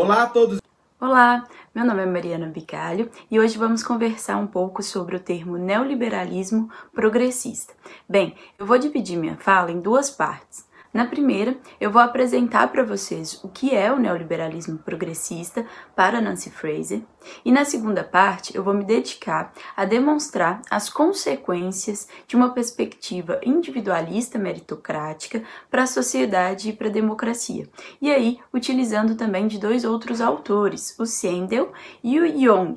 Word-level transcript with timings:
Olá 0.00 0.22
a 0.22 0.26
todos! 0.28 0.60
Olá, 1.00 1.44
meu 1.74 1.84
nome 1.84 2.04
é 2.04 2.06
Mariana 2.06 2.46
Bicalho 2.46 3.10
e 3.28 3.40
hoje 3.40 3.58
vamos 3.58 3.82
conversar 3.82 4.36
um 4.36 4.46
pouco 4.46 4.80
sobre 4.80 5.16
o 5.16 5.18
termo 5.18 5.58
neoliberalismo 5.58 6.70
progressista. 6.94 7.74
Bem, 8.08 8.36
eu 8.56 8.64
vou 8.64 8.78
dividir 8.78 9.18
minha 9.18 9.36
fala 9.36 9.72
em 9.72 9.80
duas 9.80 10.08
partes. 10.08 10.67
Na 10.92 11.04
primeira, 11.04 11.56
eu 11.78 11.90
vou 11.90 12.00
apresentar 12.00 12.68
para 12.68 12.82
vocês 12.82 13.42
o 13.44 13.48
que 13.48 13.74
é 13.74 13.92
o 13.92 13.98
neoliberalismo 13.98 14.78
progressista 14.78 15.66
para 15.94 16.20
Nancy 16.20 16.50
Fraser, 16.50 17.02
e 17.44 17.52
na 17.52 17.64
segunda 17.64 18.02
parte, 18.02 18.56
eu 18.56 18.64
vou 18.64 18.72
me 18.72 18.84
dedicar 18.84 19.52
a 19.76 19.84
demonstrar 19.84 20.62
as 20.70 20.88
consequências 20.88 22.08
de 22.26 22.36
uma 22.36 22.50
perspectiva 22.50 23.38
individualista 23.44 24.38
meritocrática 24.38 25.42
para 25.70 25.82
a 25.82 25.86
sociedade 25.86 26.70
e 26.70 26.72
para 26.72 26.88
a 26.88 26.92
democracia. 26.92 27.68
E 28.00 28.10
aí, 28.10 28.38
utilizando 28.52 29.14
também 29.14 29.46
de 29.46 29.58
dois 29.58 29.84
outros 29.84 30.20
autores, 30.20 30.98
o 30.98 31.04
Sandel 31.04 31.72
e 32.02 32.18
o 32.18 32.24
Young. 32.24 32.74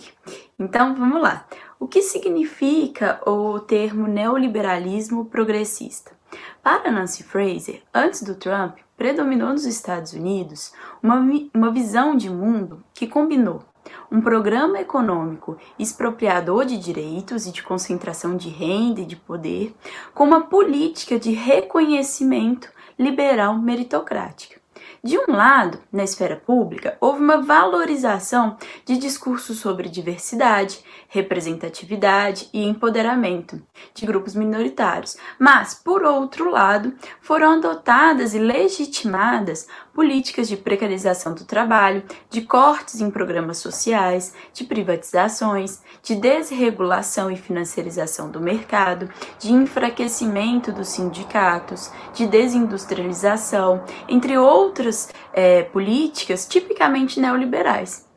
Então, 0.59 0.95
vamos 0.95 1.21
lá. 1.21 1.45
O 1.79 1.87
que 1.87 2.01
significa 2.01 3.21
o 3.25 3.59
termo 3.59 4.05
neoliberalismo 4.05 5.25
progressista? 5.25 6.20
Para 6.63 6.91
Nancy 6.91 7.23
Fraser, 7.23 7.81
antes 7.93 8.21
do 8.21 8.35
Trump, 8.35 8.77
predominou 8.95 9.49
nos 9.49 9.65
Estados 9.65 10.13
Unidos 10.13 10.73
uma, 11.01 11.19
uma 11.53 11.71
visão 11.71 12.15
de 12.15 12.29
mundo 12.29 12.83
que 12.93 13.07
combinou 13.07 13.63
um 14.11 14.21
programa 14.21 14.79
econômico 14.79 15.57
expropriador 15.79 16.65
de 16.65 16.77
direitos 16.77 17.47
e 17.47 17.51
de 17.51 17.63
concentração 17.63 18.37
de 18.37 18.49
renda 18.49 19.01
e 19.01 19.05
de 19.05 19.15
poder 19.15 19.73
com 20.13 20.23
uma 20.23 20.41
política 20.41 21.19
de 21.19 21.31
reconhecimento 21.31 22.71
liberal 22.97 23.57
meritocrática. 23.57 24.60
De 25.03 25.17
um 25.17 25.35
lado, 25.35 25.79
na 25.91 26.03
esfera 26.03 26.35
pública, 26.35 26.95
houve 27.01 27.23
uma 27.23 27.41
valorização 27.41 28.55
de 28.85 28.97
discursos 28.97 29.57
sobre 29.57 29.89
diversidade, 29.89 30.83
representatividade 31.07 32.47
e 32.53 32.63
empoderamento 32.63 33.59
de 33.95 34.05
grupos 34.05 34.35
minoritários, 34.35 35.17
mas, 35.39 35.73
por 35.73 36.03
outro 36.03 36.51
lado, 36.51 36.93
foram 37.19 37.53
adotadas 37.53 38.35
e 38.35 38.39
legitimadas 38.39 39.67
políticas 39.91 40.47
de 40.47 40.55
precarização 40.55 41.33
do 41.33 41.45
trabalho, 41.45 42.03
de 42.29 42.41
cortes 42.43 43.01
em 43.01 43.09
programas 43.09 43.57
sociais, 43.57 44.33
de 44.53 44.63
privatizações, 44.63 45.81
de 46.03 46.15
desregulação 46.15 47.29
e 47.29 47.35
financiarização 47.35 48.29
do 48.29 48.39
mercado, 48.39 49.09
de 49.39 49.51
enfraquecimento 49.51 50.71
dos 50.71 50.89
sindicatos, 50.89 51.91
de 52.13 52.27
desindustrialização, 52.27 53.83
entre 54.07 54.37
outras 54.37 54.90
é, 55.33 55.63
políticas 55.63 56.45
tipicamente 56.45 57.19
neoliberais. 57.19 58.10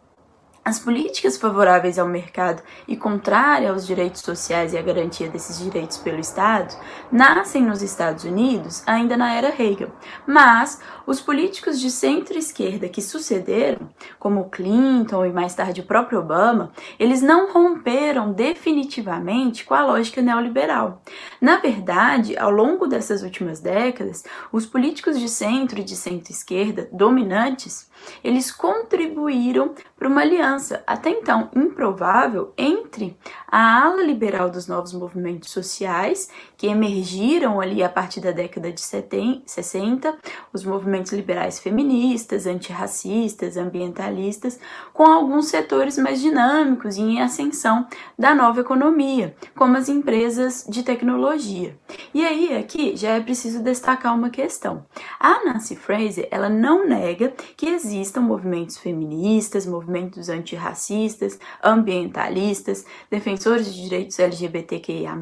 As 0.64 0.78
políticas 0.78 1.36
favoráveis 1.36 1.98
ao 1.98 2.08
mercado 2.08 2.62
e 2.88 2.96
contrárias 2.96 3.70
aos 3.70 3.86
direitos 3.86 4.22
sociais 4.22 4.72
e 4.72 4.78
à 4.78 4.82
garantia 4.82 5.28
desses 5.28 5.58
direitos 5.58 5.98
pelo 5.98 6.18
Estado 6.18 6.74
nascem 7.12 7.62
nos 7.62 7.82
Estados 7.82 8.24
Unidos 8.24 8.82
ainda 8.86 9.14
na 9.14 9.34
era 9.34 9.50
Reagan, 9.50 9.90
mas 10.26 10.80
os 11.06 11.20
políticos 11.20 11.78
de 11.78 11.90
centro-esquerda 11.90 12.88
que 12.88 13.02
sucederam, 13.02 13.90
como 14.18 14.48
Clinton 14.48 15.26
e 15.26 15.32
mais 15.32 15.54
tarde 15.54 15.82
o 15.82 15.86
próprio 15.86 16.20
Obama, 16.20 16.72
eles 16.98 17.20
não 17.20 17.52
romperam 17.52 18.32
definitivamente 18.32 19.66
com 19.66 19.74
a 19.74 19.84
lógica 19.84 20.22
neoliberal. 20.22 21.02
Na 21.42 21.58
verdade, 21.58 22.39
ao 22.39 22.50
longo 22.50 22.86
dessas 22.86 23.22
últimas 23.22 23.60
décadas, 23.60 24.24
os 24.50 24.64
políticos 24.64 25.20
de 25.20 25.28
centro 25.28 25.78
e 25.78 25.84
de 25.84 25.94
centro-esquerda 25.94 26.89
dominantes, 26.90 27.92
eles 28.22 28.50
contribuíram 28.50 29.74
para 30.04 30.10
uma 30.10 30.20
aliança 30.20 30.84
até 30.86 31.08
então 31.08 31.48
improvável 31.56 32.52
entre 32.58 33.16
a 33.48 33.84
ala 33.84 34.02
liberal 34.02 34.50
dos 34.50 34.66
novos 34.66 34.92
movimentos 34.92 35.50
sociais, 35.50 36.28
que 36.58 36.66
emergiram 36.66 37.58
ali 37.58 37.82
a 37.82 37.88
partir 37.88 38.20
da 38.20 38.30
década 38.30 38.70
de 38.70 38.82
60, 38.82 40.14
os 40.52 40.62
movimentos 40.62 41.12
liberais 41.12 41.58
feministas, 41.58 42.46
antirracistas, 42.46 43.56
ambientalistas, 43.56 44.60
com 44.92 45.04
alguns 45.04 45.46
setores 45.46 45.96
mais 45.96 46.20
dinâmicos 46.20 46.96
e 46.96 47.00
em 47.00 47.22
ascensão 47.22 47.86
da 48.18 48.34
nova 48.34 48.60
economia, 48.60 49.34
como 49.54 49.76
as 49.78 49.88
empresas 49.88 50.66
de 50.68 50.82
tecnologia. 50.82 51.78
E 52.12 52.26
aí, 52.26 52.54
aqui 52.56 52.94
já 52.96 53.12
é 53.12 53.20
preciso 53.20 53.62
destacar 53.62 54.14
uma 54.14 54.28
questão. 54.28 54.84
A 55.18 55.44
Nancy 55.44 55.76
Fraser, 55.76 56.28
ela 56.30 56.50
não 56.50 56.86
nega 56.86 57.32
que 57.56 57.68
existam 57.68 58.20
movimentos 58.20 58.76
feministas, 58.76 59.64
movimentos 59.64 59.93
antirracistas, 60.28 61.38
ambientalistas, 61.62 62.84
defensores 63.10 63.72
de 63.72 63.82
direitos 63.82 64.18
LGBTQIA+, 64.18 65.14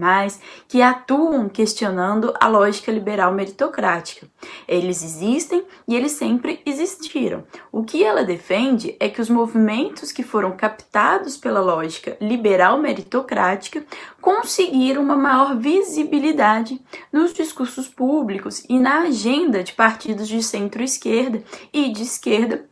que 0.69 0.83
atuam 0.83 1.49
questionando 1.49 2.33
a 2.41 2.49
lógica 2.49 2.91
liberal 2.91 3.33
meritocrática. 3.33 4.27
Eles 4.67 5.03
existem 5.03 5.65
e 5.87 5.95
eles 5.95 6.13
sempre 6.13 6.61
existiram. 6.65 7.45
O 7.71 7.83
que 7.83 8.03
ela 8.03 8.25
defende 8.25 8.97
é 8.99 9.09
que 9.09 9.21
os 9.21 9.31
movimentos 9.31 10.13
que 10.13 10.23
foram 10.23 10.53
captados 10.53 11.37
pela 11.37 11.61
lógica 11.61 12.17
liberal 12.21 12.79
meritocrática 12.79 13.85
conseguiram 14.21 15.03
uma 15.03 15.17
maior 15.17 15.57
visibilidade 15.57 16.81
nos 17.13 17.33
discursos 17.33 17.89
públicos 17.89 18.65
e 18.69 18.79
na 18.79 19.03
agenda 19.03 19.63
de 19.63 19.73
partidos 19.73 20.29
de 20.29 20.43
centro-esquerda 20.43 21.43
e 21.73 21.91
de 21.91 22.03
esquerda 22.03 22.72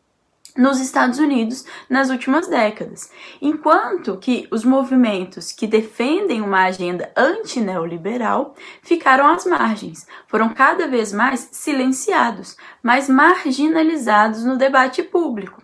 nos 0.57 0.81
Estados 0.81 1.19
Unidos 1.19 1.65
nas 1.89 2.11
últimas 2.11 2.47
décadas, 2.47 3.11
enquanto 3.41 4.17
que 4.17 4.49
os 4.51 4.65
movimentos 4.65 5.53
que 5.53 5.67
defendem 5.67 6.41
uma 6.41 6.65
agenda 6.65 7.11
antineoliberal 7.17 8.55
ficaram 8.83 9.27
às 9.27 9.45
margens, 9.45 10.07
foram 10.27 10.49
cada 10.51 10.89
vez 10.89 11.13
mais 11.13 11.49
silenciados, 11.53 12.57
mais 12.83 13.09
marginalizados 13.09 14.45
no 14.45 14.57
debate 14.57 15.03
público. 15.03 15.63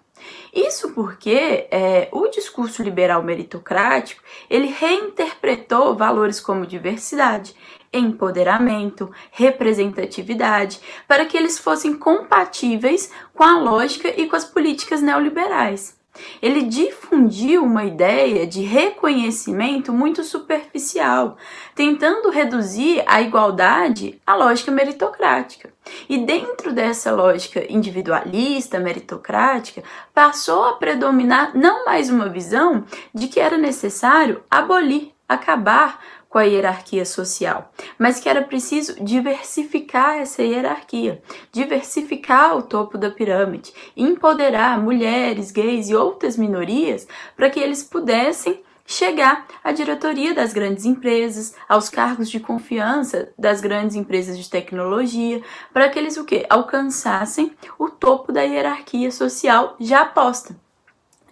Isso 0.52 0.92
porque 0.92 1.69
é, 1.70 2.08
o 2.10 2.28
discurso 2.28 2.82
liberal 2.82 3.22
meritocrático 3.22 4.22
ele 4.48 4.66
reinterpretou 4.66 5.94
valores 5.94 6.41
como 6.41 6.66
diversidade, 6.66 7.54
empoderamento, 7.98 9.10
representatividade, 9.30 10.80
para 11.06 11.24
que 11.24 11.36
eles 11.36 11.58
fossem 11.58 11.96
compatíveis 11.96 13.10
com 13.34 13.42
a 13.42 13.58
lógica 13.58 14.08
e 14.08 14.26
com 14.28 14.36
as 14.36 14.44
políticas 14.44 15.02
neoliberais. 15.02 15.96
Ele 16.40 16.62
difundiu 16.62 17.64
uma 17.64 17.84
ideia 17.84 18.46
de 18.46 18.62
reconhecimento 18.62 19.92
muito 19.92 20.22
superficial, 20.22 21.36
tentando 21.74 22.30
reduzir 22.30 23.02
a 23.06 23.20
igualdade 23.20 24.20
à 24.26 24.34
lógica 24.34 24.70
meritocrática. 24.70 25.72
E 26.08 26.18
dentro 26.18 26.72
dessa 26.72 27.12
lógica 27.12 27.64
individualista, 27.70 28.78
meritocrática, 28.78 29.82
passou 30.12 30.64
a 30.64 30.72
predominar 30.74 31.56
não 31.56 31.84
mais 31.84 32.10
uma 32.10 32.28
visão 32.28 32.84
de 33.14 33.28
que 33.28 33.40
era 33.40 33.56
necessário 33.56 34.42
abolir, 34.50 35.16
acabar 35.28 36.00
com 36.28 36.38
a 36.38 36.44
hierarquia 36.44 37.04
social, 37.04 37.72
mas 37.98 38.20
que 38.20 38.28
era 38.28 38.42
preciso 38.42 39.03
diversificar 39.03 40.16
essa 40.19 40.42
hierarquia, 40.42 41.22
diversificar 41.50 42.56
o 42.56 42.62
topo 42.62 42.98
da 42.98 43.10
pirâmide, 43.10 43.72
empoderar 43.97 44.78
mulheres, 44.78 45.50
gays 45.50 45.88
e 45.88 45.94
outras 45.94 46.37
minorias 46.37 47.06
para 47.37 47.49
que 47.49 47.61
eles 47.61 47.82
pudessem 47.82 48.62
chegar 48.87 49.46
à 49.64 49.73
diretoria 49.73 50.32
das 50.32 50.52
grandes 50.52 50.84
empresas, 50.84 51.55
aos 51.69 51.88
cargos 51.88 52.31
de 52.31 52.38
confiança 52.38 53.32
das 53.37 53.61
grandes 53.61 53.96
empresas 53.96 54.38
de 54.38 54.49
tecnologia, 54.49 55.43
para 55.73 55.88
que 55.88 55.99
eles 55.99 56.17
o 56.17 56.25
quê? 56.25 56.46
alcançassem 56.49 57.52
o 57.78 57.88
topo 57.88 58.31
da 58.31 58.43
hierarquia 58.43 59.11
social 59.11 59.75
já 59.81 60.05
posta 60.05 60.55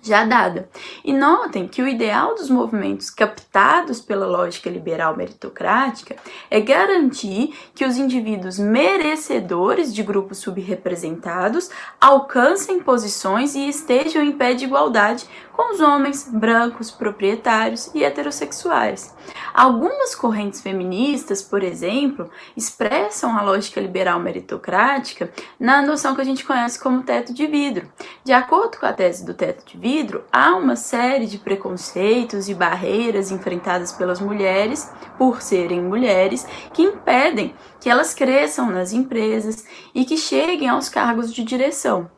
já 0.05 0.25
dada. 0.25 0.69
E 1.05 1.13
notem 1.13 1.67
que 1.67 1.83
o 1.83 1.89
ideal 1.89 2.35
dos 2.35 2.51
movimentos 2.51 3.11
captados 3.11 4.01
pela 4.01 4.27
lógica 4.27 4.69
liberal 4.69 5.17
meritocrática 5.17 6.17
é 6.51 6.61
garantir 6.61 7.55
que 7.75 7.85
os 7.85 7.97
indivíduos 7.97 8.59
merecedores 8.59 9.95
de 9.95 10.03
grupos 10.03 10.39
subrepresentados 10.39 11.71
alcancem 12.01 12.81
posições 12.81 13.55
e 13.55 13.69
estejam 13.69 14.23
em 14.23 14.33
pé 14.33 14.55
de 14.55 14.65
igualdade 14.65 15.27
com 15.55 15.73
os 15.73 15.81
homens 15.81 16.29
brancos, 16.29 16.91
proprietários 16.91 17.91
e 17.95 18.03
heterossexuais. 18.03 19.15
Algumas 19.55 20.15
correntes 20.15 20.61
feministas, 20.61 21.43
por 21.43 21.63
exemplo, 21.63 22.29
expressam 22.57 23.39
a 23.39 23.43
lógica 23.43 23.81
liberal 23.81 24.19
meritocrática 24.19 25.33
na 25.59 25.81
noção 25.81 26.15
que 26.15 26.21
a 26.21 26.25
gente 26.25 26.45
conhece 26.45 26.79
como 26.79 27.05
teto 27.05 27.33
de 27.33 27.47
vidro. 27.47 27.89
De 28.25 28.33
acordo 28.33 28.79
com 28.79 28.87
a 28.87 28.93
tese 28.93 29.25
do 29.25 29.33
teto 29.33 29.65
de 29.65 29.79
vidro, 29.79 29.94
há 30.33 30.57
uma 30.57 30.77
série 30.77 31.27
de 31.27 31.39
preconceitos 31.39 32.49
e 32.49 32.55
barreiras 32.55 33.31
enfrentadas 33.31 33.93
pelas 33.93 34.21
mulheres 34.21 34.91
por 35.19 35.41
serem 35.41 35.83
mulheres 35.83 36.47
que 36.73 36.83
impedem 36.83 37.55
que 37.81 37.89
elas 37.89 38.15
cresçam 38.15 38.71
nas 38.71 38.93
empresas 38.93 39.65
e 39.95 40.05
que 40.05 40.17
cheguem 40.17 40.69
aos 40.69 40.89
cargos 40.89 41.33
de 41.33 41.45
direção. 41.45 42.14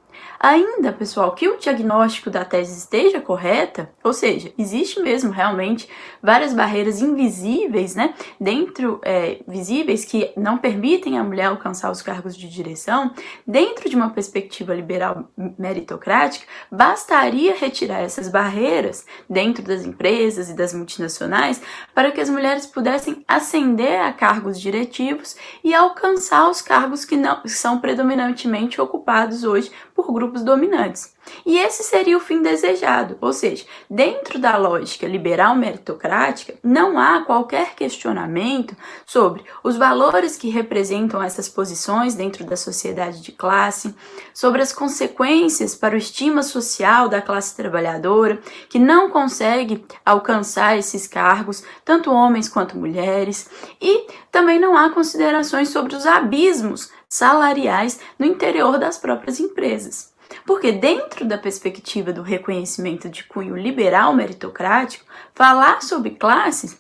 Ainda, 0.47 0.93
pessoal, 0.93 1.35
que 1.35 1.49
o 1.49 1.59
diagnóstico 1.59 2.31
da 2.31 2.45
tese 2.45 2.79
esteja 2.79 3.21
correta, 3.21 3.91
ou 4.05 4.13
seja, 4.13 4.53
existe 4.57 5.01
mesmo 5.01 5.33
realmente 5.33 5.89
várias 6.23 6.55
barreiras 6.55 7.03
invisíveis, 7.03 7.97
né, 7.97 8.15
dentro, 8.41 9.01
é, 9.05 9.41
visíveis, 9.49 10.05
que 10.05 10.31
não 10.37 10.57
permitem 10.57 11.19
a 11.19 11.25
mulher 11.25 11.47
alcançar 11.47 11.91
os 11.91 12.01
cargos 12.01 12.37
de 12.37 12.49
direção, 12.49 13.11
dentro 13.45 13.91
de 13.91 13.97
uma 13.97 14.11
perspectiva 14.11 14.73
liberal 14.73 15.29
meritocrática, 15.59 16.47
bastaria 16.71 17.57
retirar 17.57 18.01
essas 18.01 18.29
barreiras 18.29 19.05
dentro 19.29 19.65
das 19.65 19.85
empresas 19.85 20.49
e 20.49 20.55
das 20.55 20.73
multinacionais 20.73 21.61
para 21.93 22.13
que 22.13 22.21
as 22.21 22.31
mulheres 22.31 22.67
pudessem 22.67 23.25
ascender 23.27 24.01
a 24.01 24.13
cargos 24.13 24.61
diretivos 24.61 25.37
e 25.65 25.75
alcançar 25.75 26.49
os 26.49 26.63
cargos 26.63 27.05
que 27.05 27.17
não 27.17 27.43
que 27.43 27.49
são 27.49 27.81
predominantemente 27.81 28.81
ocupados 28.81 29.43
hoje 29.43 29.71
por 29.97 30.13
grupos 30.13 30.45
dominantes. 30.45 31.16
E 31.45 31.59
esse 31.59 31.83
seria 31.83 32.17
o 32.17 32.21
fim 32.21 32.43
desejado, 32.43 33.17
ou 33.21 33.33
seja, 33.33 33.65
dentro 33.89 34.39
da 34.39 34.57
lógica 34.57 35.07
liberal 35.07 35.55
meritocrática, 35.55 36.55
não 36.63 36.99
há 36.99 37.23
qualquer 37.23 37.75
questionamento 37.75 38.77
sobre 39.05 39.45
os 39.63 39.77
valores 39.77 40.37
que 40.37 40.49
representam 40.49 41.23
essas 41.23 41.49
posições 41.49 42.15
dentro 42.15 42.45
da 42.45 42.57
sociedade 42.57 43.23
de 43.23 43.33
classe, 43.33 43.95
sobre 44.35 44.63
as 44.63 44.73
consequências 44.73 45.75
para 45.75 45.95
o 45.95 45.99
estima 45.99 46.43
social 46.43 47.09
da 47.09 47.23
classe 47.23 47.57
trabalhadora, 47.57 48.41
que 48.69 48.79
não 48.79 49.11
consegue 49.11 49.85
alcançar 50.05 50.77
esses 50.77 51.07
cargos, 51.07 51.63
tanto 51.85 52.11
homens 52.11 52.49
quanto 52.49 52.77
mulheres, 52.77 53.49
e 53.81 54.07
também 54.31 54.59
não 54.59 54.77
há 54.77 54.91
considerações 54.91 55.69
sobre 55.69 55.95
os 55.95 56.07
abismos 56.07 56.91
salariais 57.09 58.01
no 58.19 58.27
interior 58.27 58.79
das 58.79 58.99
próprias 58.99 59.39
empresas. 59.41 60.16
Porque, 60.45 60.73
dentro 60.73 61.25
da 61.25 61.39
perspectiva 61.39 62.13
do 62.13 62.23
reconhecimento 62.23 63.09
de 63.09 63.25
cunho 63.25 63.57
liberal 63.57 64.15
meritocrático, 64.15 65.05
falar 65.35 65.83
sobre 65.83 66.11
classes 66.11 66.79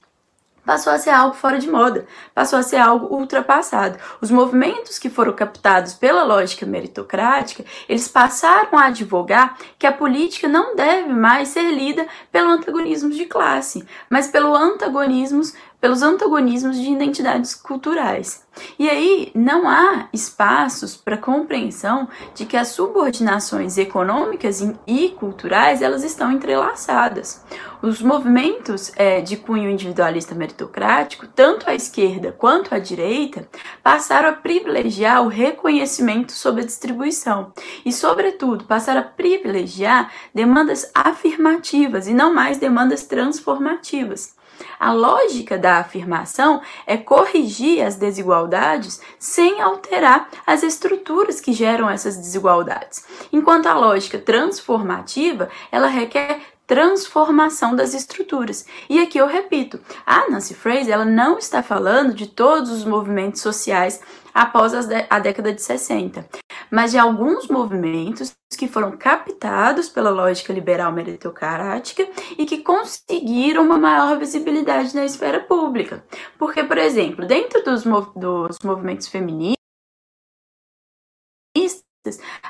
passou 0.67 0.93
a 0.93 0.99
ser 0.99 1.11
algo 1.11 1.37
fora 1.37 1.61
de 1.61 1.71
moda, 1.71 2.07
passou 2.35 2.59
a 2.59 2.63
ser 2.63 2.77
algo 2.77 3.15
ultrapassado. 3.15 3.99
Os 4.21 4.33
movimentos 4.33 4.99
que 4.99 5.09
foram 5.09 5.33
captados 5.33 5.95
pela 5.95 6.25
lógica 6.25 6.67
meritocrática, 6.67 7.65
eles 7.89 8.09
passaram 8.09 8.77
a 8.77 8.87
advogar 8.87 9.57
que 9.79 9.87
a 9.87 9.93
política 9.93 10.49
não 10.49 10.75
deve 10.75 11.09
mais 11.09 11.51
ser 11.51 11.71
lida 11.71 12.05
pelo 12.33 12.51
antagonismo 12.51 13.11
de 13.11 13.27
classe, 13.27 13.87
mas 14.11 14.27
pelo 14.27 14.55
antagonismos 14.57 15.55
pelos 15.81 16.03
antagonismos 16.03 16.77
de 16.77 16.91
identidades 16.91 17.55
culturais. 17.55 18.47
E 18.79 18.89
aí 18.89 19.31
não 19.35 19.69
há 19.69 20.09
espaços 20.13 20.97
para 20.97 21.17
compreensão 21.17 22.09
de 22.35 22.47
que 22.47 22.57
as 22.57 22.69
subordinações 22.69 23.77
econômicas 23.77 24.63
e 24.87 25.11
culturais 25.11 25.83
elas 25.83 26.03
estão 26.03 26.33
entrelaçadas. 26.33 27.45
Os 27.83 28.01
movimentos 28.01 28.93
é, 28.97 29.21
de 29.21 29.37
cunho 29.37 29.71
individualista 29.71 30.35
meritocrático, 30.35 31.27
tanto 31.27 31.69
à 31.69 31.75
esquerda 31.75 32.33
quanto 32.33 32.75
à 32.75 32.79
direita, 32.79 33.47
passaram 33.83 34.31
a 34.31 34.33
privilegiar 34.33 35.23
o 35.23 35.29
reconhecimento 35.29 36.33
sobre 36.33 36.63
a 36.63 36.67
distribuição 36.67 37.53
e, 37.85 37.93
sobretudo, 37.93 38.65
passaram 38.65 39.01
a 39.01 39.05
privilegiar 39.05 40.11
demandas 40.35 40.91
afirmativas 40.95 42.09
e 42.09 42.15
não 42.15 42.33
mais 42.33 42.57
demandas 42.59 43.05
transformativas. 43.05 44.36
A 44.79 44.93
lógica 44.93 45.57
da 45.59 45.79
afirmação 45.79 46.61
é 46.87 46.97
corrigir 46.97 47.85
as 47.85 47.97
desigualdades 47.97 49.01
sem 49.19 49.61
alterar 49.61 50.29
as 50.47 50.63
estruturas 50.63 51.41
que 51.41 51.53
geram 51.53 51.89
essas 51.89 52.17
desigualdades, 52.17 53.05
enquanto 53.33 53.67
a 53.67 53.75
lógica 53.75 54.19
transformativa 54.19 55.49
ela 55.71 55.87
requer 55.87 56.41
transformação 56.67 57.77
das 57.77 57.95
estruturas. 57.95 58.67
E 58.91 58.99
aqui 58.99 59.19
eu 59.19 59.27
repito, 59.27 59.79
a 60.05 60.29
Nancy 60.29 60.55
Fraser 60.55 60.95
ela 60.95 61.05
não 61.05 61.39
está 61.39 61.63
falando 61.63 62.13
de 62.13 62.27
todos 62.27 62.71
os 62.71 62.85
movimentos 62.85 63.41
sociais 63.41 64.01
após 64.35 64.75
a 64.75 65.19
década 65.19 65.53
de 65.53 65.63
60, 65.63 66.29
mas 66.71 66.91
de 66.91 66.99
alguns 66.99 67.49
movimentos 67.49 68.35
que 68.57 68.69
foram 68.69 68.97
captados 68.97 69.89
pela 69.89 70.11
lógica 70.11 70.53
liberal 70.53 70.93
meritocrática 70.93 72.09
e 72.39 72.47
que 72.47 72.59
conseguiram 72.59 73.63
uma 73.63 73.79
maior 73.79 74.19
visibilidade 74.19 74.95
na 74.95 75.05
esfera 75.05 75.41
pública. 75.41 76.05
Porque, 76.39 76.65
por 76.65 76.79
exemplo, 76.79 77.27
dentro 77.27 77.63
dos, 77.63 77.85
mov 77.85 78.13
dos 78.17 78.59
movimentos 78.65 79.09
feministas, 79.09 79.57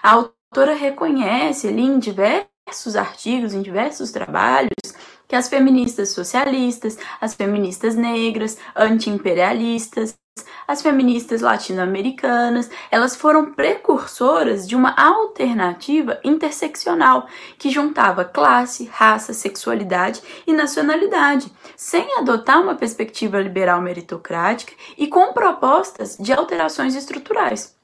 a 0.02 0.12
autora 0.12 0.74
reconhece 0.74 1.69
ali 1.69 1.82
em 1.82 1.98
diversos 1.98 2.96
artigos, 2.96 3.54
em 3.54 3.62
diversos 3.62 4.10
trabalhos, 4.10 4.70
que 5.28 5.34
as 5.34 5.48
feministas 5.48 6.10
socialistas, 6.10 6.96
as 7.20 7.34
feministas 7.34 7.96
negras, 7.96 8.58
anti-imperialistas, 8.74 10.14
as 10.66 10.82
feministas 10.82 11.40
latino-americanas, 11.40 12.68
elas 12.90 13.14
foram 13.14 13.52
precursoras 13.52 14.66
de 14.66 14.74
uma 14.74 14.94
alternativa 14.96 16.18
interseccional 16.24 17.28
que 17.58 17.70
juntava 17.70 18.24
classe, 18.24 18.90
raça, 18.92 19.32
sexualidade 19.32 20.20
e 20.46 20.52
nacionalidade, 20.52 21.50
sem 21.76 22.18
adotar 22.18 22.60
uma 22.60 22.74
perspectiva 22.74 23.40
liberal 23.40 23.80
meritocrática 23.80 24.72
e 24.98 25.06
com 25.06 25.32
propostas 25.32 26.16
de 26.18 26.32
alterações 26.32 26.94
estruturais. 26.94 27.76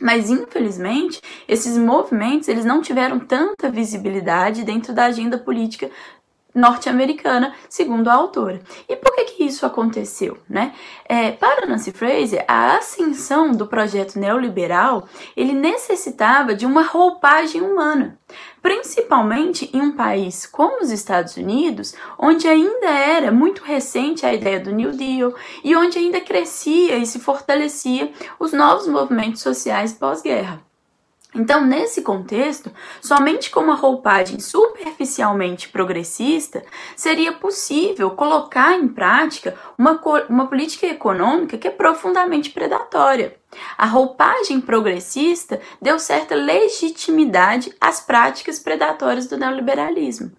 Mas 0.00 0.30
infelizmente, 0.30 1.20
esses 1.46 1.76
movimentos 1.76 2.48
eles 2.48 2.64
não 2.64 2.80
tiveram 2.80 3.18
tanta 3.18 3.70
visibilidade 3.70 4.64
dentro 4.64 4.94
da 4.94 5.06
agenda 5.06 5.36
política 5.36 5.90
norte-americana, 6.54 7.54
segundo 7.68 8.08
a 8.08 8.14
autora. 8.14 8.60
E 8.88 8.96
por 8.96 9.14
que, 9.14 9.24
que 9.24 9.44
isso 9.44 9.64
aconteceu? 9.64 10.38
Né? 10.48 10.74
É, 11.04 11.30
para 11.32 11.66
Nancy 11.66 11.92
Fraser, 11.92 12.44
a 12.48 12.76
ascensão 12.76 13.52
do 13.52 13.66
projeto 13.66 14.18
neoliberal 14.18 15.08
ele 15.36 15.52
necessitava 15.52 16.54
de 16.54 16.66
uma 16.66 16.82
roupagem 16.82 17.60
humana, 17.60 18.18
principalmente 18.62 19.70
em 19.72 19.80
um 19.80 19.92
país 19.92 20.46
como 20.46 20.82
os 20.82 20.90
Estados 20.90 21.36
Unidos, 21.36 21.94
onde 22.18 22.46
ainda 22.48 22.88
era 22.88 23.30
muito 23.30 23.62
recente 23.62 24.26
a 24.26 24.34
ideia 24.34 24.60
do 24.60 24.72
New 24.72 24.92
Deal 24.92 25.34
e 25.64 25.74
onde 25.76 25.98
ainda 25.98 26.20
crescia 26.20 26.96
e 26.96 27.06
se 27.06 27.18
fortalecia 27.18 28.12
os 28.38 28.52
novos 28.52 28.86
movimentos 28.86 29.42
sociais 29.42 29.92
pós-guerra. 29.92 30.69
Então, 31.34 31.64
nesse 31.64 32.02
contexto, 32.02 32.72
somente 33.00 33.50
com 33.50 33.60
uma 33.60 33.76
roupagem 33.76 34.40
superficialmente 34.40 35.68
progressista 35.68 36.62
seria 36.96 37.32
possível 37.32 38.10
colocar 38.10 38.74
em 38.74 38.88
prática 38.88 39.56
uma, 39.78 40.00
uma 40.28 40.46
política 40.48 40.86
econômica 40.86 41.56
que 41.56 41.68
é 41.68 41.70
profundamente 41.70 42.50
predatória. 42.50 43.39
A 43.76 43.86
roupagem 43.86 44.60
progressista 44.60 45.60
deu 45.82 45.98
certa 45.98 46.34
legitimidade 46.34 47.74
às 47.80 48.00
práticas 48.00 48.58
predatórias 48.58 49.26
do 49.26 49.36
neoliberalismo. 49.36 50.30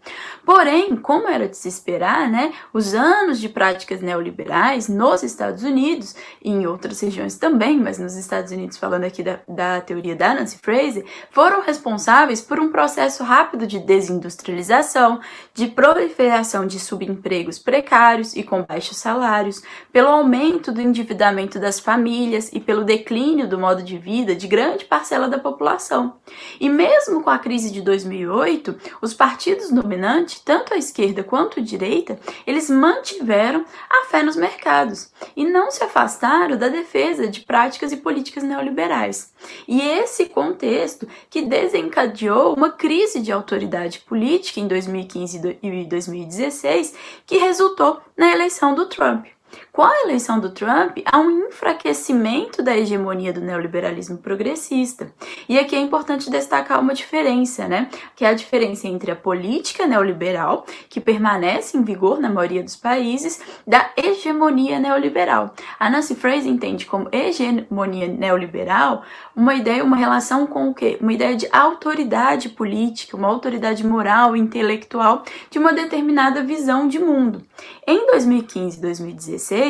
Porém, 0.46 0.96
como 0.96 1.28
era 1.28 1.48
de 1.48 1.58
se 1.58 1.68
esperar, 1.68 2.30
né, 2.30 2.54
os 2.74 2.94
anos 2.94 3.40
de 3.40 3.50
práticas 3.50 4.02
neoliberais 4.02 4.88
nos 4.88 5.24
Estados 5.24 5.64
Unidos 5.64 6.16
e 6.42 6.50
em 6.50 6.66
outras 6.66 7.00
regiões 7.02 7.38
também, 7.38 7.78
mas 7.80 8.00
nos 8.00 8.16
Estados 8.16 8.52
Unidos, 8.52 8.78
falando 8.78 9.04
aqui 9.04 9.24
da, 9.24 9.40
da 9.48 9.82
teoria 9.82 10.16
da 10.16 10.34
Nancy 10.34 10.58
Fraser, 10.62 11.06
foram 11.32 11.62
responsáveis 11.62 12.42
por 12.42 12.60
um 12.60 12.72
processo 12.72 13.24
rápido 13.24 13.68
de 13.68 13.80
desindustrialização, 13.80 15.20
de 15.54 15.68
proliferação 15.68 16.66
de 16.66 16.80
subempregos 16.80 17.60
precários 17.60 18.36
e 18.36 18.44
com 18.44 18.64
baixos 18.64 18.98
salários, 18.98 19.62
pelo 19.92 20.08
aumento 20.08 20.72
do 20.72 20.82
endividamento 20.82 21.60
das 21.60 21.80
famílias 21.80 22.50
e 22.54 22.60
pelo 22.60 22.84
declínio 22.84 23.01
do 23.48 23.58
modo 23.58 23.84
de 23.84 23.98
vida 23.98 24.36
de 24.36 24.48
grande 24.48 24.86
parcela 24.86 25.28
da 25.28 25.38
população. 25.38 26.16
E 26.60 26.70
mesmo 26.70 27.22
com 27.22 27.30
a 27.30 27.40
crise 27.40 27.72
de 27.72 27.82
2008, 27.82 28.76
os 29.02 29.14
partidos 29.14 29.70
dominantes, 29.72 30.40
tanto 30.40 30.74
a 30.74 30.78
esquerda 30.78 31.24
quanto 31.24 31.60
a 31.60 31.64
direita, 31.64 32.20
eles 32.48 32.70
mantiveram 32.70 33.66
a 33.90 34.06
fé 34.06 34.24
nos 34.24 34.36
mercados 34.36 35.12
e 35.36 35.44
não 35.44 35.70
se 35.72 35.84
afastaram 35.84 36.58
da 36.58 36.70
defesa 36.70 37.28
de 37.28 37.42
práticas 37.42 37.92
e 37.92 37.98
políticas 37.98 38.44
neoliberais. 38.44 39.34
E 39.68 39.82
esse 39.82 40.28
contexto 40.28 41.08
que 41.30 41.42
desencadeou 41.42 42.54
uma 42.54 42.72
crise 42.72 43.20
de 43.20 43.32
autoridade 43.32 44.00
política 44.00 44.60
em 44.60 44.68
2015 44.68 45.60
e 45.62 45.86
2016, 45.86 46.96
que 47.26 47.38
resultou 47.38 48.00
na 48.16 48.32
eleição 48.32 48.74
do 48.74 48.86
Trump. 48.86 49.26
Com 49.72 49.84
a 49.84 50.02
eleição 50.04 50.38
do 50.38 50.50
Trump, 50.50 50.98
há 51.06 51.18
um 51.18 51.48
enfraquecimento 51.48 52.62
da 52.62 52.78
hegemonia 52.78 53.32
do 53.32 53.40
neoliberalismo 53.40 54.18
progressista. 54.18 55.14
E 55.48 55.58
aqui 55.58 55.78
é 55.78 55.80
importante 55.80 56.30
destacar 56.30 56.82
uma 56.82 56.94
diferença, 56.94 57.70
né? 57.70 57.88
Que 58.14 58.26
é 58.26 58.28
a 58.28 58.34
diferença 58.34 58.86
entre 58.90 59.12
a 59.12 59.16
política 59.16 59.88
neoliberal, 59.88 60.66
que 60.90 61.00
permanece 61.00 61.78
em 61.78 61.84
vigor 61.86 62.20
na 62.20 62.30
maioria 62.30 62.62
dos 62.62 62.76
países, 62.76 63.40
da 63.66 63.90
hegemonia 63.96 64.78
neoliberal. 64.78 65.56
A 65.80 65.90
Nancy 65.90 66.16
Fraser 66.16 66.52
entende 66.52 66.86
como 66.86 67.08
hegemonia 67.10 68.10
neoliberal 68.10 69.04
uma 69.34 69.56
ideia, 69.56 69.86
uma 69.86 69.96
relação 69.96 70.46
com 70.46 70.70
o 70.70 70.74
quê? 70.74 70.98
Uma 71.00 71.14
ideia 71.14 71.38
de 71.38 71.48
autoridade 71.50 72.50
política, 72.50 73.16
uma 73.16 73.30
autoridade 73.30 73.88
moral, 73.88 74.36
intelectual 74.36 75.24
de 75.50 75.58
uma 75.58 75.72
determinada 75.72 76.44
visão 76.44 76.90
de 76.90 77.00
mundo. 77.00 77.42
Em 77.88 78.06
2015 78.08 78.78
e 78.78 78.82
2016, 78.82 79.61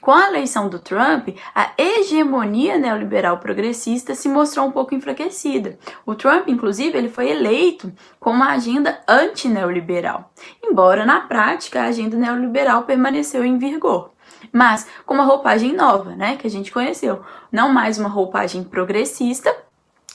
com 0.00 0.12
a 0.12 0.28
eleição 0.28 0.68
do 0.68 0.78
Trump, 0.78 1.28
a 1.54 1.72
hegemonia 1.76 2.78
neoliberal 2.78 3.38
progressista 3.38 4.14
se 4.14 4.28
mostrou 4.28 4.66
um 4.66 4.70
pouco 4.70 4.94
enfraquecida. 4.94 5.78
O 6.06 6.14
Trump, 6.14 6.48
inclusive, 6.48 6.96
ele 6.96 7.08
foi 7.08 7.30
eleito 7.30 7.92
com 8.18 8.30
uma 8.30 8.50
agenda 8.52 9.00
anti-neoliberal, 9.06 10.32
embora 10.64 11.04
na 11.04 11.20
prática 11.20 11.82
a 11.82 11.86
agenda 11.86 12.16
neoliberal 12.16 12.84
permaneceu 12.84 13.44
em 13.44 13.58
vigor 13.58 14.12
mas 14.52 14.86
com 15.04 15.14
uma 15.14 15.24
roupagem 15.24 15.74
nova, 15.74 16.16
né, 16.16 16.36
que 16.36 16.46
a 16.46 16.50
gente 16.50 16.72
conheceu. 16.72 17.22
Não 17.52 17.72
mais 17.72 17.98
uma 17.98 18.08
roupagem 18.08 18.64
progressista, 18.64 19.54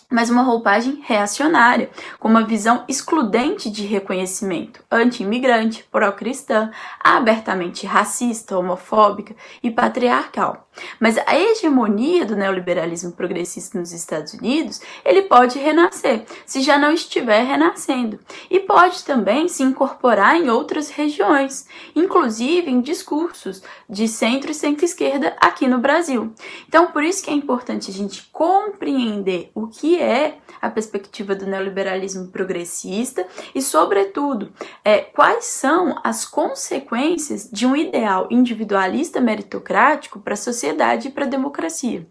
mas 0.10 0.30
uma 0.30 0.44
roupagem 0.44 1.02
reacionária, 1.06 1.90
com 2.20 2.28
uma 2.28 2.44
visão 2.44 2.84
excludente 2.88 3.70
de 3.70 3.86
reconhecimento, 3.86 4.84
anti-imigrante, 4.90 5.86
pró-cristã, 5.92 6.72
abertamente 7.00 7.86
racista, 7.86 8.58
homofóbica 8.58 9.36
e 9.62 9.72
patriarcal. 9.72 10.65
Mas 11.00 11.18
a 11.18 11.36
hegemonia 11.38 12.26
do 12.26 12.36
neoliberalismo 12.36 13.12
progressista 13.12 13.80
nos 13.80 13.92
Estados 13.92 14.34
Unidos, 14.34 14.82
ele 15.04 15.24
pode 15.24 15.58
renascer, 15.60 16.26
se 16.46 16.62
já 16.62 16.78
não 16.78 16.92
estiver 16.92 17.44
renascendo, 17.44 18.20
e 18.50 18.60
pode 18.60 19.04
também 19.04 19.48
se 19.48 19.64
incorporar 19.64 20.36
em 20.36 20.50
outras 20.50 20.90
regiões, 20.90 21.68
inclusive 21.96 22.70
em 22.70 22.82
discursos 22.82 23.62
de 23.90 24.08
centro 24.08 24.52
e 24.52 24.54
centro-esquerda 24.54 25.36
aqui 25.40 25.68
no 25.68 25.80
Brasil. 25.80 26.34
Então, 26.68 26.92
por 26.92 27.04
isso 27.04 27.24
que 27.24 27.30
é 27.30 27.34
importante 27.34 27.90
a 27.90 27.94
gente 27.94 28.28
compreender 28.32 29.52
o 29.54 29.68
que 29.68 30.00
é 30.00 30.38
a 30.62 30.70
perspectiva 30.70 31.36
do 31.36 31.46
neoliberalismo 31.46 32.28
progressista 32.28 33.26
e, 33.54 33.62
sobretudo, 33.62 34.52
é, 34.84 35.00
quais 35.00 35.46
são 35.46 36.00
as 36.04 36.26
consequências 36.26 37.50
de 37.52 37.66
um 37.66 37.76
ideal 37.76 38.28
individualista 38.32 39.22
meritocrático 39.22 40.20
para 40.20 40.34
a 40.34 40.38
sociedade 40.38 40.65
e 40.70 41.12
para 41.12 41.26
a 41.26 41.30
democracia. 41.30 42.08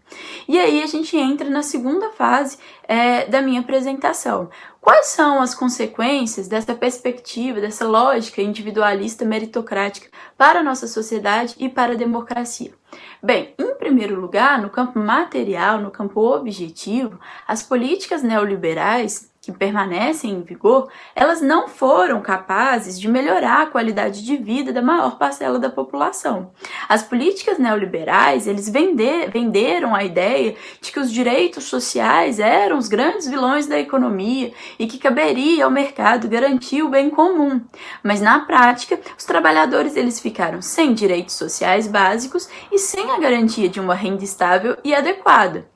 E 0.47 0.59
aí 0.59 0.81
a 0.81 0.87
gente 0.87 1.17
entra 1.17 1.49
na 1.49 1.63
segunda 1.63 2.11
fase 2.11 2.57
é, 2.87 3.25
da 3.25 3.41
minha 3.41 3.61
apresentação. 3.61 4.49
Quais 4.79 5.07
são 5.07 5.41
as 5.41 5.55
consequências 5.55 6.47
dessa 6.47 6.75
perspectiva, 6.75 7.59
dessa 7.59 7.87
lógica 7.87 8.41
individualista 8.41 9.25
meritocrática 9.25 10.09
para 10.37 10.59
a 10.59 10.63
nossa 10.63 10.87
sociedade 10.87 11.55
e 11.57 11.67
para 11.67 11.93
a 11.93 11.97
democracia? 11.97 12.71
Bem, 13.21 13.53
em 13.57 13.75
primeiro 13.75 14.19
lugar, 14.19 14.61
no 14.61 14.69
campo 14.69 14.99
material, 14.99 15.79
no 15.79 15.89
campo 15.89 16.21
objetivo, 16.21 17.19
as 17.47 17.63
políticas 17.63 18.21
neoliberais 18.21 19.31
que 19.45 19.51
permanecem 19.51 20.31
em 20.31 20.41
vigor, 20.41 20.89
elas 21.15 21.39
não 21.39 21.67
foram 21.67 22.19
capazes 22.19 22.99
de 22.99 23.07
melhorar 23.07 23.61
a 23.61 23.65
qualidade 23.67 24.25
de 24.25 24.35
vida 24.37 24.73
da 24.73 24.81
maior 24.81 25.19
parcela 25.19 25.59
da 25.59 25.69
população. 25.69 26.51
As 26.89 27.03
políticas 27.03 27.59
neoliberais, 27.59 28.47
eles 28.47 28.67
vender, 28.67 29.29
venderam 29.29 29.93
a 29.93 30.03
ideia 30.03 30.55
de 30.81 30.91
que 30.91 30.99
os 30.99 31.11
direitos 31.11 31.65
sociais 31.65 32.39
eram 32.39 32.79
os 32.79 32.87
grandes 32.87 33.27
vilões 33.27 33.67
da 33.67 33.79
economia 33.79 34.51
e 34.79 34.87
que 34.87 34.97
caberia 34.97 35.65
ao 35.65 35.71
mercado 35.71 36.27
garantir 36.27 36.81
o 36.81 36.89
bem 36.89 37.11
comum. 37.11 37.61
Mas 38.01 38.21
na 38.21 38.39
prática, 38.39 38.99
os 39.15 39.25
trabalhadores 39.25 39.95
eles 39.95 40.19
ficaram 40.19 40.61
sem 40.61 40.93
direitos 40.93 41.35
sociais 41.35 41.87
básicos 41.87 42.49
e 42.71 42.79
sem 42.79 43.11
a 43.11 43.19
garantia 43.19 43.69
de 43.69 43.79
uma 43.79 43.93
renda 43.93 44.23
estável 44.23 44.75
e 44.83 44.95
adequada 44.95 45.74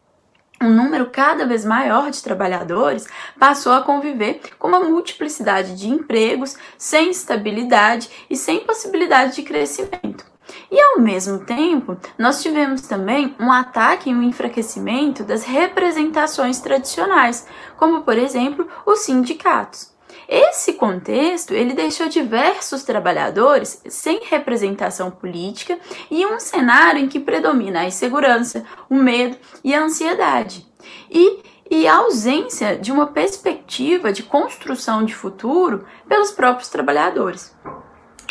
um 0.61 0.69
número 0.69 1.09
cada 1.09 1.45
vez 1.45 1.63
maior 1.63 2.11
de 2.11 2.21
trabalhadores 2.21 3.07
passou 3.39 3.71
a 3.71 3.81
conviver 3.81 4.41
com 4.57 4.67
uma 4.67 4.79
multiplicidade 4.79 5.75
de 5.75 5.89
empregos, 5.89 6.55
sem 6.77 7.11
estabilidade 7.11 8.09
e 8.29 8.35
sem 8.35 8.59
possibilidade 8.59 9.35
de 9.35 9.43
crescimento. 9.43 10.25
E 10.71 10.79
ao 10.79 10.99
mesmo 10.99 11.45
tempo, 11.45 11.97
nós 12.17 12.41
tivemos 12.41 12.81
também 12.81 13.35
um 13.39 13.51
ataque 13.51 14.09
e 14.09 14.13
um 14.13 14.23
enfraquecimento 14.23 15.23
das 15.23 15.43
representações 15.43 16.59
tradicionais, 16.59 17.45
como 17.77 18.01
por 18.01 18.17
exemplo 18.17 18.67
os 18.85 18.99
sindicatos. 18.99 19.98
Esse 20.31 20.73
contexto, 20.73 21.55
ele 21.55 21.73
deixou 21.73 22.07
diversos 22.07 22.83
trabalhadores 22.83 23.81
sem 23.89 24.21
representação 24.25 25.09
política 25.09 25.79
e 26.11 26.23
um 26.23 26.39
cenário 26.39 27.01
em 27.01 27.07
que 27.07 27.19
predomina 27.19 27.79
a 27.79 27.85
insegurança, 27.85 28.63
o 28.87 28.93
medo 28.93 29.35
e 29.63 29.73
a 29.73 29.81
ansiedade. 29.81 30.67
E 31.09 31.39
e 31.71 31.87
a 31.87 31.97
ausência 31.97 32.77
de 32.77 32.91
uma 32.91 33.07
perspectiva 33.07 34.11
de 34.11 34.23
construção 34.23 35.05
de 35.05 35.13
futuro 35.13 35.85
pelos 36.07 36.31
próprios 36.31 36.67
trabalhadores. 36.67 37.55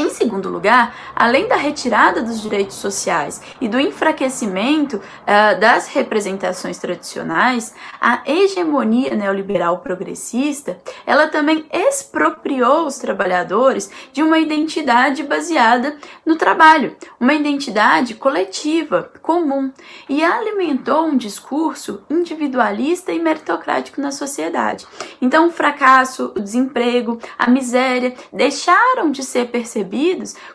Em 0.00 0.10
segundo 0.10 0.48
lugar, 0.48 0.94
além 1.12 1.48
da 1.48 1.56
retirada 1.56 2.22
dos 2.22 2.40
direitos 2.40 2.76
sociais 2.76 3.42
e 3.60 3.68
do 3.68 3.80
enfraquecimento 3.80 4.98
uh, 4.98 5.58
das 5.58 5.88
representações 5.88 6.78
tradicionais, 6.78 7.74
a 8.00 8.22
hegemonia 8.24 9.16
neoliberal 9.16 9.78
progressista, 9.78 10.78
ela 11.04 11.26
também 11.26 11.66
expropriou 11.72 12.86
os 12.86 12.98
trabalhadores 12.98 13.90
de 14.12 14.22
uma 14.22 14.38
identidade 14.38 15.24
baseada 15.24 15.96
no 16.24 16.36
trabalho, 16.36 16.94
uma 17.18 17.34
identidade 17.34 18.14
coletiva, 18.14 19.10
comum, 19.20 19.72
e 20.08 20.22
alimentou 20.22 21.06
um 21.06 21.16
discurso 21.16 22.04
individualista 22.08 23.10
e 23.10 23.18
meritocrático 23.18 24.00
na 24.00 24.12
sociedade. 24.12 24.86
Então, 25.20 25.48
o 25.48 25.50
fracasso, 25.50 26.32
o 26.36 26.40
desemprego, 26.40 27.18
a 27.36 27.50
miséria 27.50 28.14
deixaram 28.32 29.10
de 29.10 29.24
ser 29.24 29.48
percebidos 29.48 29.87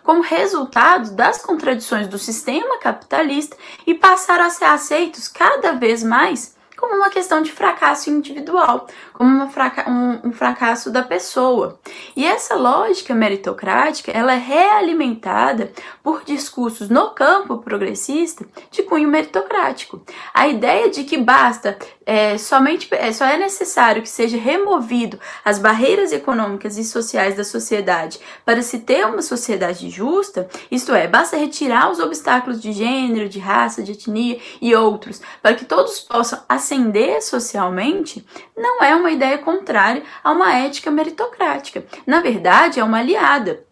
como 0.04 0.22
resultado 0.22 1.12
das 1.12 1.42
contradições 1.42 2.08
do 2.08 2.18
sistema 2.18 2.80
capitalista 2.80 3.58
e 3.86 3.94
passaram 3.94 4.46
a 4.46 4.50
ser 4.50 4.66
aceitos 4.66 5.28
cada 5.28 5.74
vez 5.74 6.04
mais 6.04 6.56
como 6.78 6.96
uma 6.96 7.10
questão 7.10 7.42
de 7.42 7.52
fracasso 7.52 8.10
individual, 8.10 8.88
como 9.14 9.50
fraca 9.50 9.90
um, 9.90 10.30
um, 10.30 10.34
fracasso 10.34 10.92
da 10.92 11.04
pessoa. 11.04 11.80
E 12.16 12.26
essa 12.26 12.56
lógica 12.56 13.14
meritocrática 13.14 14.12
ela 14.12 14.34
é 14.34 14.38
realimentada 14.38 15.72
por 16.02 16.24
discursos 16.24 16.90
no 16.90 17.12
campo 17.12 17.60
progressista 17.60 18.46
de 18.72 18.84
cunho 18.84 19.08
meritocrático. 19.08 20.02
A 20.34 20.48
ideia 20.48 20.90
de 20.90 21.04
que 21.04 21.18
basta 21.18 21.78
é, 22.06 22.38
somente 22.38 22.88
é, 22.92 23.12
só 23.12 23.26
é 23.26 23.38
necessário 23.38 24.02
que 24.02 24.10
seja 24.10 24.38
removido 24.38 25.20
as 25.44 25.60
barreiras 25.60 26.12
econômicas 26.12 26.78
e 26.78 26.84
sociais 26.84 27.36
da 27.36 27.44
sociedade 27.44 28.20
para 28.44 28.62
se 28.62 28.80
ter 28.80 29.06
uma 29.06 29.22
sociedade 29.22 29.90
justa, 29.90 30.48
isto 30.70 30.94
é, 30.94 31.08
basta 31.08 31.38
retirar 31.38 31.90
os 31.92 32.00
obstáculos 32.00 32.62
de 32.62 32.72
gênero, 32.74 33.30
de 33.30 33.40
raça, 33.40 33.82
de 33.82 33.94
etnia 33.94 34.40
e 34.62 34.76
outros, 34.76 35.22
para 35.42 35.56
que 35.56 35.66
todos 35.66 36.00
possam 36.00 36.42
ascender 36.64 37.22
socialmente, 37.22 38.26
não 38.56 38.82
é 38.82 38.96
uma 38.96 39.12
ideia 39.12 39.38
contrária 39.38 40.02
a 40.24 40.32
uma 40.32 40.54
ética 40.56 40.90
meritocrática. 40.90 41.86
Na 42.08 42.22
verdade, 42.22 42.80
é 42.80 42.84
uma 42.84 43.00
aliada. 43.00 43.66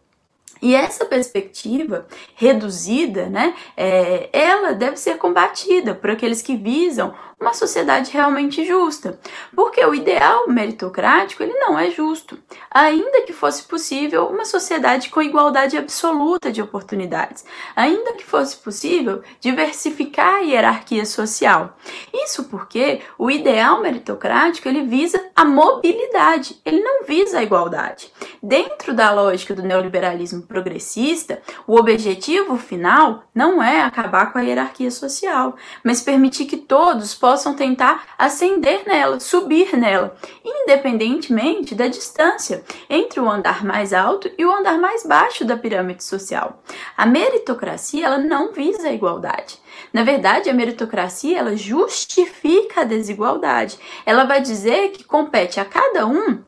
E 0.62 0.76
essa 0.76 1.06
perspectiva 1.06 2.06
reduzida, 2.36 3.28
né, 3.28 3.54
é, 3.76 4.30
ela 4.32 4.74
deve 4.74 4.98
ser 4.98 5.18
combatida 5.18 5.96
por 5.96 6.12
aqueles 6.12 6.42
que 6.42 6.56
visam 6.56 7.14
uma 7.40 7.56
sociedade 7.56 8.12
realmente 8.12 8.64
justa, 8.64 9.20
porque 9.56 9.84
o 9.84 9.96
ideal 9.96 10.48
meritocrático 10.48 11.42
ele 11.42 11.56
não 11.56 11.78
é 11.78 11.90
justo, 11.90 12.38
ainda 12.70 13.24
que 13.24 13.34
fosse 13.34 13.64
possível 13.64 14.28
uma 14.28 14.46
sociedade 14.46 15.10
com 15.10 15.24
igualdade 15.24 15.76
absoluta 15.76 16.52
de 16.52 16.62
oportunidades, 16.62 17.44
ainda 17.76 18.14
que 18.14 18.24
fosse 18.24 18.58
possível 18.58 19.24
diversificar 19.40 20.36
a 20.36 20.40
hierarquia 20.42 21.04
social. 21.04 21.76
Isso 22.14 22.44
porque 22.44 23.02
o 23.18 23.32
ideal 23.32 23.82
meritocrático 23.82 24.68
ele 24.68 24.84
visa 24.84 25.20
a 25.36 25.44
mobilidade, 25.44 26.62
ele 26.64 26.80
não 26.80 27.06
visa 27.06 27.40
a 27.40 27.44
igualdade. 27.44 28.12
dentro 28.44 28.94
da 28.94 29.12
lógica 29.12 29.54
do 29.56 29.64
neoliberalismo 29.64 30.44
progressista, 30.52 31.42
o 31.66 31.76
objetivo 31.76 32.58
final 32.58 33.24
não 33.34 33.64
é 33.64 33.82
acabar 33.82 34.32
com 34.32 34.38
a 34.38 34.42
hierarquia 34.42 34.92
social, 34.92 35.56
mas 35.82 36.02
permitir 36.02 36.46
que 36.46 36.58
todos 36.58 37.16
possam 37.16 37.54
tentar 37.54 38.04
ascender 38.18 38.84
nela, 38.86 39.20
subir 39.20 39.78
nela, 39.78 40.16
independentemente 40.44 41.74
da 41.74 41.88
distância 41.88 42.64
entre 42.90 43.20
o 43.22 43.30
andar 43.30 43.64
mais 43.64 43.94
alto 43.94 44.30
e 44.38 44.46
o 44.46 44.54
andar 44.54 44.78
mais 44.78 45.06
baixo 45.06 45.46
da 45.46 45.56
pirâmide 45.56 46.04
social. 46.04 46.62
A 46.98 47.06
meritocracia 47.06 48.06
ela 48.06 48.18
não 48.18 48.52
visa 48.52 48.90
a 48.90 48.94
igualdade. 48.94 49.58
Na 49.94 50.04
verdade, 50.04 50.50
a 50.50 50.54
meritocracia 50.54 51.40
ela 51.40 51.56
justifica 51.56 52.82
a 52.82 52.86
desigualdade. 52.86 53.80
Ela 54.06 54.26
vai 54.26 54.42
dizer 54.42 54.90
que 54.90 55.04
compete 55.04 55.60
a 55.60 55.66
cada 55.66 56.06
um 56.06 56.44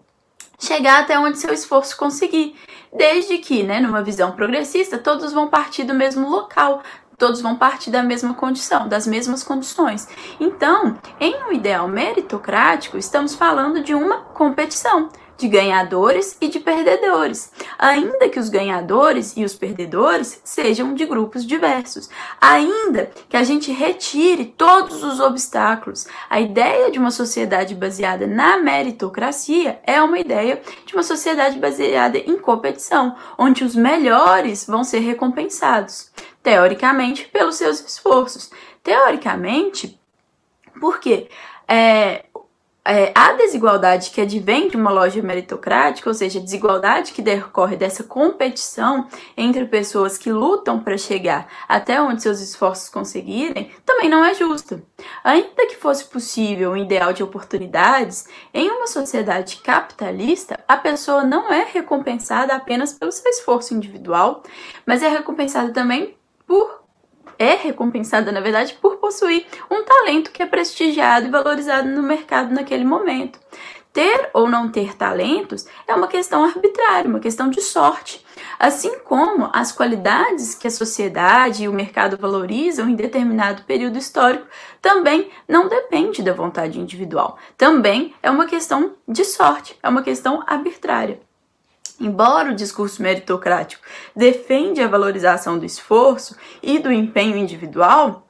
chegar 0.59 1.01
até 1.01 1.19
onde 1.19 1.39
seu 1.39 1.53
esforço 1.53 1.97
conseguir, 1.97 2.55
desde 2.95 3.37
que, 3.39 3.63
né, 3.63 3.79
numa 3.79 4.03
visão 4.03 4.31
progressista, 4.31 4.97
todos 4.97 5.33
vão 5.33 5.47
partir 5.47 5.83
do 5.83 5.93
mesmo 5.93 6.29
local, 6.29 6.81
todos 7.17 7.41
vão 7.41 7.55
partir 7.55 7.89
da 7.89 8.03
mesma 8.03 8.33
condição, 8.33 8.87
das 8.87 9.07
mesmas 9.07 9.43
condições. 9.43 10.07
Então, 10.39 10.95
em 11.19 11.35
um 11.43 11.51
ideal 11.51 11.87
meritocrático, 11.87 12.97
estamos 12.97 13.35
falando 13.35 13.81
de 13.81 13.93
uma 13.93 14.17
competição 14.17 15.09
de 15.37 15.47
ganhadores 15.47 16.37
e 16.39 16.47
de 16.47 16.59
perdedores, 16.59 17.51
ainda 17.77 18.29
que 18.29 18.39
os 18.39 18.49
ganhadores 18.49 19.35
e 19.35 19.43
os 19.43 19.55
perdedores 19.55 20.39
sejam 20.43 20.93
de 20.93 21.05
grupos 21.05 21.45
diversos, 21.45 22.09
ainda 22.39 23.11
que 23.27 23.35
a 23.35 23.43
gente 23.43 23.71
retire 23.71 24.45
todos 24.45 25.03
os 25.03 25.19
obstáculos. 25.19 26.07
A 26.29 26.39
ideia 26.39 26.91
de 26.91 26.99
uma 26.99 27.11
sociedade 27.11 27.75
baseada 27.75 28.27
na 28.27 28.57
meritocracia 28.57 29.79
é 29.85 30.01
uma 30.01 30.19
ideia 30.19 30.61
de 30.85 30.93
uma 30.93 31.03
sociedade 31.03 31.57
baseada 31.59 32.17
em 32.17 32.37
competição, 32.37 33.15
onde 33.37 33.63
os 33.63 33.75
melhores 33.75 34.65
vão 34.65 34.83
ser 34.83 34.99
recompensados, 34.99 36.11
teoricamente, 36.41 37.25
pelos 37.25 37.55
seus 37.55 37.79
esforços. 37.79 38.51
Teoricamente, 38.83 39.99
porque 40.79 41.29
é, 41.67 42.25
é, 42.85 43.13
a 43.15 43.33
desigualdade 43.33 44.09
que 44.09 44.19
advém 44.19 44.67
de 44.67 44.75
uma 44.75 44.91
loja 44.91 45.21
meritocrática, 45.21 46.09
ou 46.09 46.13
seja, 46.13 46.39
a 46.39 46.43
desigualdade 46.43 47.13
que 47.13 47.21
decorre 47.21 47.77
dessa 47.77 48.03
competição 48.03 49.07
entre 49.37 49.65
pessoas 49.65 50.17
que 50.17 50.31
lutam 50.31 50.79
para 50.79 50.97
chegar 50.97 51.47
até 51.67 52.01
onde 52.01 52.21
seus 52.21 52.41
esforços 52.41 52.89
conseguirem, 52.89 53.71
também 53.85 54.09
não 54.09 54.23
é 54.23 54.33
justa. 54.33 54.83
Ainda 55.23 55.65
que 55.67 55.77
fosse 55.77 56.05
possível 56.05 56.71
um 56.71 56.77
ideal 56.77 57.13
de 57.13 57.23
oportunidades, 57.23 58.27
em 58.53 58.69
uma 58.69 58.87
sociedade 58.87 59.57
capitalista, 59.57 60.59
a 60.67 60.75
pessoa 60.75 61.23
não 61.23 61.51
é 61.53 61.65
recompensada 61.71 62.53
apenas 62.53 62.91
pelo 62.91 63.11
seu 63.11 63.29
esforço 63.29 63.73
individual, 63.73 64.43
mas 64.85 65.01
é 65.01 65.07
recompensada 65.07 65.71
também 65.71 66.17
por 66.45 66.82
é 67.37 67.55
recompensada, 67.55 68.31
na 68.31 68.39
verdade, 68.39 68.77
por 68.81 68.97
possuir 68.97 69.45
um 69.69 69.83
talento 69.83 70.31
que 70.31 70.43
é 70.43 70.45
prestigiado 70.45 71.27
e 71.27 71.31
valorizado 71.31 71.87
no 71.89 72.03
mercado 72.03 72.53
naquele 72.53 72.85
momento. 72.85 73.39
Ter 73.93 74.31
ou 74.33 74.49
não 74.49 74.69
ter 74.69 74.97
talentos 74.97 75.67
é 75.87 75.93
uma 75.93 76.07
questão 76.07 76.43
arbitrária, 76.43 77.07
uma 77.07 77.19
questão 77.19 77.47
de 77.47 77.61
sorte. 77.61 78.25
Assim 78.57 78.97
como 78.99 79.51
as 79.53 79.71
qualidades 79.71 80.55
que 80.55 80.67
a 80.67 80.71
sociedade 80.71 81.63
e 81.63 81.67
o 81.67 81.73
mercado 81.73 82.17
valorizam 82.17 82.89
em 82.89 82.95
determinado 82.95 83.61
período 83.63 83.99
histórico 83.99 84.47
também 84.81 85.29
não 85.47 85.67
depende 85.67 86.23
da 86.23 86.33
vontade 86.33 86.79
individual. 86.79 87.37
Também 87.55 88.15
é 88.23 88.31
uma 88.31 88.47
questão 88.47 88.93
de 89.07 89.23
sorte, 89.23 89.77
é 89.83 89.87
uma 89.87 90.01
questão 90.01 90.43
arbitrária. 90.47 91.21
Embora 91.99 92.51
o 92.51 92.55
discurso 92.55 93.01
meritocrático 93.01 93.83
defende 94.15 94.81
a 94.81 94.87
valorização 94.87 95.57
do 95.57 95.65
esforço 95.65 96.35
e 96.61 96.79
do 96.79 96.91
empenho 96.91 97.37
individual, 97.37 98.27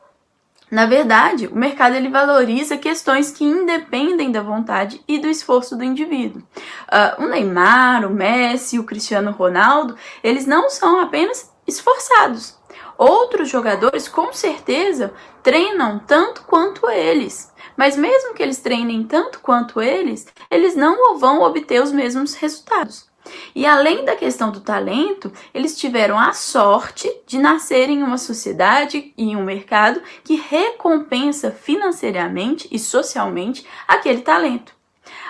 na 0.73 0.87
verdade, 0.87 1.45
o 1.45 1.55
mercado 1.55 1.95
ele 1.95 2.09
valoriza 2.09 2.77
questões 2.77 3.29
que 3.29 3.43
independem 3.43 4.31
da 4.31 4.41
vontade 4.41 5.03
e 5.07 5.19
do 5.19 5.27
esforço 5.27 5.77
do 5.77 5.83
indivíduo. 5.83 6.41
Uh, 6.41 7.23
o 7.23 7.27
Neymar, 7.27 8.03
o 8.07 8.09
Messi, 8.09 8.79
o 8.79 8.83
Cristiano 8.83 9.29
Ronaldo, 9.29 9.95
eles 10.23 10.47
não 10.47 10.71
são 10.71 10.99
apenas 10.99 11.53
esforçados. 11.67 12.57
Outros 12.97 13.49
jogadores, 13.49 14.07
com 14.07 14.33
certeza, 14.33 15.13
treinam 15.43 15.99
tanto 15.99 16.41
quanto 16.41 16.89
eles. 16.89 17.53
Mas 17.77 17.95
mesmo 17.95 18.33
que 18.33 18.41
eles 18.41 18.57
treinem 18.57 19.03
tanto 19.03 19.41
quanto 19.41 19.79
eles, 19.79 20.25
eles 20.49 20.75
não 20.75 21.19
vão 21.19 21.43
obter 21.43 21.83
os 21.83 21.91
mesmos 21.91 22.33
resultados. 22.33 23.12
E 23.55 23.65
além 23.65 24.03
da 24.05 24.15
questão 24.15 24.51
do 24.51 24.59
talento, 24.59 25.31
eles 25.53 25.77
tiveram 25.77 26.19
a 26.19 26.33
sorte 26.33 27.11
de 27.25 27.37
nascer 27.37 27.89
em 27.89 28.03
uma 28.03 28.17
sociedade 28.17 29.13
e 29.17 29.23
em 29.31 29.35
um 29.35 29.43
mercado 29.43 30.01
que 30.23 30.35
recompensa 30.35 31.51
financeiramente 31.51 32.67
e 32.71 32.79
socialmente 32.79 33.65
aquele 33.87 34.21
talento. 34.21 34.73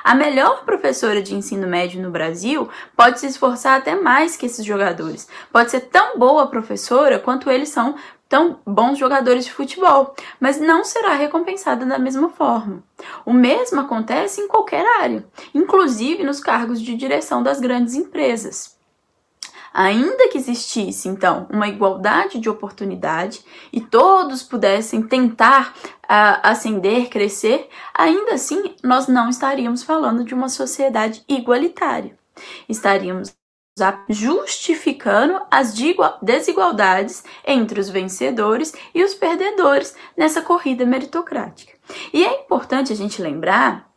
A 0.04 0.13
melhor 0.13 0.65
professora 0.65 1.22
de 1.22 1.34
ensino 1.34 1.65
médio 1.65 2.02
no 2.02 2.12
Brasil 2.12 2.70
pode 2.96 3.20
se 3.20 3.28
esforçar 3.28 3.80
até 3.80 3.96
mais 3.96 4.36
que 4.36 4.46
esses 4.46 4.65
jogadores. 4.65 5.28
Pode 5.52 5.72
ser 5.72 5.82
tão 5.82 6.20
boa 6.20 6.48
professora 6.48 7.20
quanto 7.20 7.50
eles 7.50 7.70
são 7.70 7.96
tão 8.34 8.60
bons 8.65 8.98
jogadores 8.98 9.46
de 9.46 9.54
futebol, 9.54 10.15
mas 10.39 10.60
não 10.60 10.84
será 10.84 11.13
recompensada 11.13 11.86
da 11.86 12.00
mesma 12.00 12.30
forma. 12.30 12.82
O 13.24 13.32
mesmo 13.32 13.80
acontece 13.80 14.41
em 14.41 14.48
qualquer 14.48 14.84
área, 15.00 15.24
inclusive 15.54 16.24
nos 16.24 16.39
cargos 16.39 16.82
de 16.82 16.96
direção 16.96 17.43
das 17.43 17.60
grandes 17.60 17.93
empresas. 17.93 18.76
Ainda 19.72 20.30
que 20.30 20.39
existisse, 20.39 21.08
então, 21.08 21.46
uma 21.52 21.67
igualdade 21.67 22.39
de 22.39 22.50
oportunidade 22.50 23.46
e 23.72 23.80
todos 23.80 24.41
pudessem 24.41 25.04
tentar 25.04 25.72
uh, 26.06 26.41
ascender, 26.41 27.10
crescer, 27.10 27.69
ainda 27.93 28.34
assim 28.34 28.74
nós 28.84 29.06
não 29.06 29.30
estaríamos 29.30 29.84
falando 29.84 30.24
de 30.24 30.34
uma 30.34 30.50
sociedade 30.50 31.24
igualitária. 31.30 32.17
Estaríamos 32.67 33.32
justificando 34.08 35.42
as 35.50 35.74
desigualdades 36.22 37.24
entre 37.46 37.80
os 37.80 37.90
vencedores 37.90 38.74
e 38.94 39.04
os 39.04 39.14
perdedores 39.16 39.96
nessa 40.16 40.42
corrida 40.42 40.86
meritocrática. 40.86 41.74
E 42.14 42.24
é 42.24 42.42
importante 42.42 42.94
a 42.94 42.96
gente 42.96 43.22
lembrar 43.22 43.92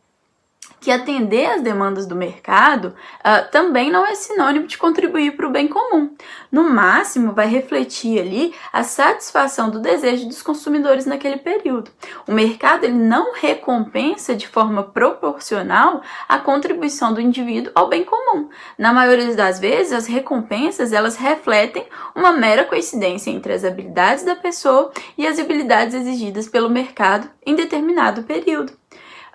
que 0.87 0.91
atender 0.91 1.47
às 1.47 1.61
demandas 1.61 2.05
do 2.05 2.15
mercado 2.15 2.95
uh, 3.19 3.51
também 3.51 3.91
não 3.91 4.05
é 4.05 4.15
sinônimo 4.15 4.67
de 4.67 4.77
contribuir 4.77 5.35
para 5.35 5.45
o 5.45 5.51
bem 5.51 5.67
comum. 5.67 6.15
No 6.49 6.63
máximo, 6.63 7.33
vai 7.33 7.45
refletir 7.45 8.17
ali 8.21 8.53
a 8.71 8.83
satisfação 8.83 9.69
do 9.69 9.81
desejo 9.81 10.29
dos 10.29 10.41
consumidores 10.41 11.05
naquele 11.05 11.39
período. 11.39 11.91
O 12.25 12.31
mercado 12.31 12.85
ele 12.85 12.93
não 12.93 13.33
recompensa 13.33 14.33
de 14.33 14.47
forma 14.47 14.81
proporcional 14.81 16.01
a 16.25 16.39
contribuição 16.39 17.13
do 17.13 17.19
indivíduo 17.19 17.73
ao 17.75 17.89
bem 17.89 18.05
comum. 18.05 18.47
Na 18.77 18.93
maioria 18.93 19.35
das 19.35 19.59
vezes, 19.59 19.91
as 19.91 20.07
recompensas 20.07 20.93
elas 20.93 21.17
refletem 21.17 21.85
uma 22.15 22.31
mera 22.31 22.63
coincidência 22.63 23.29
entre 23.29 23.51
as 23.51 23.65
habilidades 23.65 24.23
da 24.23 24.37
pessoa 24.37 24.89
e 25.17 25.27
as 25.27 25.37
habilidades 25.37 25.93
exigidas 25.93 26.47
pelo 26.47 26.69
mercado 26.69 27.29
em 27.45 27.55
determinado 27.55 28.23
período. 28.23 28.71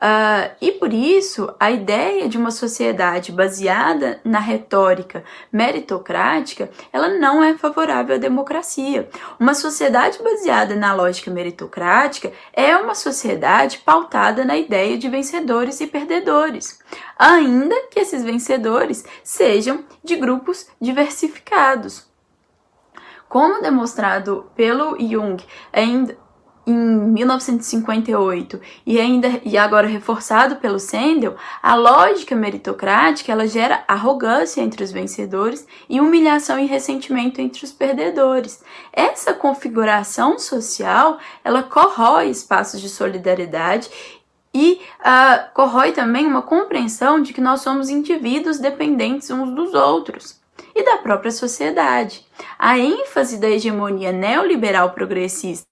Uh, 0.03 0.51
e 0.61 0.73
por 0.73 0.93
isso, 0.93 1.55
a 1.61 1.71
ideia 1.71 2.29
de 2.29 2.37
uma 2.37 2.51
sociedade 2.51 3.31
baseada 3.31 4.21
na 4.25 4.41
retórica 4.41 5.23
meritocrática, 5.53 6.69
ela 6.93 7.09
não 7.09 7.41
é 7.41 7.57
favorável 7.57 8.17
à 8.17 8.19
democracia. 8.19 9.09
Uma 9.39 9.55
sociedade 9.55 10.21
baseada 10.21 10.75
na 10.75 10.93
lógica 10.93 11.31
meritocrática 11.31 12.33
é 12.53 12.77
uma 12.77 12.97
sociedade 12.97 13.79
pautada 13.79 14.45
na 14.45 14.59
ideia 14.59 14.99
de 14.99 15.09
vencedores 15.09 15.81
e 15.81 15.87
perdedores, 15.87 16.81
ainda 17.17 17.87
que 17.89 18.01
esses 18.01 18.25
vencedores 18.25 19.05
sejam 19.23 19.85
de 20.03 20.17
grupos 20.17 20.67
diversificados. 20.81 22.11
Como 23.29 23.63
demonstrado 23.63 24.51
pelo 24.57 24.99
Jung, 24.99 25.43
ainda 25.73 26.19
em 26.67 26.75
1958 26.75 28.61
e 28.87 29.01
ainda 29.01 29.41
e 29.45 29.57
agora 29.59 29.87
reforçado 29.87 30.57
pelo 30.57 30.79
Sandel, 30.79 31.37
a 31.63 31.75
lógica 31.75 32.37
meritocrática 32.37 33.33
ela 33.33 33.47
gera 33.47 33.85
arrogância 33.89 34.61
entre 34.61 34.85
os 34.85 34.93
vencedores 34.93 35.67
e 35.89 36.01
humilhação 36.01 36.59
e 36.59 36.67
ressentimento 36.67 37.41
entre 37.41 37.65
os 37.65 37.73
perdedores. 37.73 38.63
Essa 38.93 39.35
configuração 39.35 40.39
social 40.39 41.19
ela 41.45 41.63
corrói 41.63 42.31
espaços 42.31 42.81
de 42.81 42.89
solidariedade 42.89 43.91
e 44.55 44.81
uh, 45.01 45.53
corrói 45.55 45.93
também 45.93 46.27
uma 46.27 46.43
compreensão 46.43 47.21
de 47.21 47.33
que 47.33 47.41
nós 47.41 47.63
somos 47.63 47.89
indivíduos 47.89 48.59
dependentes 48.59 49.31
uns 49.31 49.55
dos 49.55 49.75
outros 49.75 50.41
e 50.75 50.85
da 50.85 50.99
própria 50.99 51.31
sociedade. 51.31 52.25
A 52.59 52.79
ênfase 52.79 53.39
da 53.39 53.49
hegemonia 53.49 54.13
neoliberal 54.13 54.91
progressista 54.91 55.67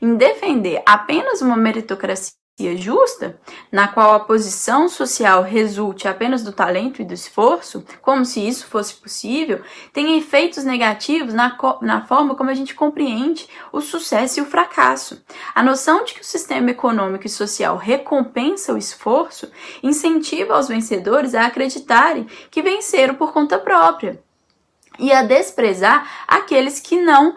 em 0.00 0.16
defender 0.16 0.82
apenas 0.86 1.40
uma 1.40 1.56
meritocracia 1.56 2.38
justa, 2.76 3.38
na 3.70 3.86
qual 3.86 4.14
a 4.14 4.20
posição 4.20 4.88
social 4.88 5.42
resulte 5.42 6.08
apenas 6.08 6.42
do 6.42 6.50
talento 6.50 7.00
e 7.00 7.04
do 7.04 7.14
esforço, 7.14 7.84
como 8.02 8.24
se 8.24 8.46
isso 8.46 8.66
fosse 8.66 8.94
possível, 8.94 9.62
tem 9.92 10.18
efeitos 10.18 10.64
negativos 10.64 11.32
na, 11.32 11.56
na 11.80 12.04
forma 12.04 12.34
como 12.34 12.50
a 12.50 12.54
gente 12.54 12.74
compreende 12.74 13.48
o 13.72 13.80
sucesso 13.80 14.40
e 14.40 14.42
o 14.42 14.46
fracasso. 14.46 15.22
A 15.54 15.62
noção 15.62 16.04
de 16.04 16.14
que 16.14 16.20
o 16.20 16.24
sistema 16.24 16.70
econômico 16.70 17.26
e 17.26 17.30
social 17.30 17.76
recompensa 17.76 18.74
o 18.74 18.78
esforço 18.78 19.50
incentiva 19.80 20.58
os 20.58 20.66
vencedores 20.66 21.34
a 21.34 21.46
acreditarem 21.46 22.26
que 22.50 22.60
venceram 22.60 23.14
por 23.14 23.32
conta 23.32 23.58
própria 23.58 24.20
e 24.98 25.12
a 25.12 25.22
desprezar 25.22 26.08
aqueles 26.26 26.80
que 26.80 27.00
não 27.00 27.30
uh, 27.30 27.34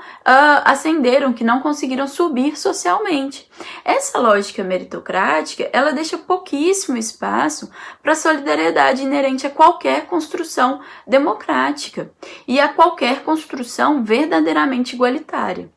ascenderam, 0.66 1.34
que 1.34 1.44
não 1.44 1.62
conseguiram 1.62 2.08
subir 2.08 2.58
socialmente. 2.58 3.50
Essa 3.86 4.20
lógica 4.20 4.64
meritocrática, 4.64 5.70
ela 5.72 5.92
deixa 5.92 6.18
pouquíssimo 6.18 6.98
espaço 6.98 7.70
para 8.02 8.14
a 8.14 8.16
solidariedade 8.16 9.04
inerente 9.04 9.46
a 9.46 9.50
qualquer 9.50 10.08
construção 10.08 10.82
democrática 11.06 12.12
e 12.48 12.60
a 12.60 12.70
qualquer 12.70 13.24
construção 13.24 14.04
verdadeiramente 14.04 14.96
igualitária. 14.96 15.70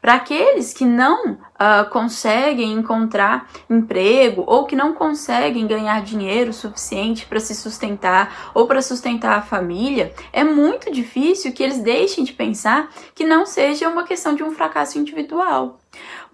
Para 0.00 0.14
aqueles 0.14 0.72
que 0.72 0.84
não 0.84 1.32
uh, 1.32 1.90
conseguem 1.90 2.72
encontrar 2.72 3.50
emprego 3.68 4.44
ou 4.46 4.64
que 4.64 4.76
não 4.76 4.92
conseguem 4.92 5.66
ganhar 5.66 6.02
dinheiro 6.02 6.52
suficiente 6.52 7.26
para 7.26 7.40
se 7.40 7.54
sustentar 7.54 8.50
ou 8.54 8.66
para 8.66 8.82
sustentar 8.82 9.38
a 9.38 9.42
família, 9.42 10.14
é 10.32 10.44
muito 10.44 10.90
difícil 10.90 11.52
que 11.52 11.62
eles 11.62 11.78
deixem 11.78 12.24
de 12.24 12.32
pensar 12.32 12.90
que 13.14 13.24
não 13.24 13.44
seja 13.44 13.88
uma 13.88 14.04
questão 14.04 14.34
de 14.34 14.42
um 14.42 14.52
fracasso 14.52 14.98
individual. 14.98 15.78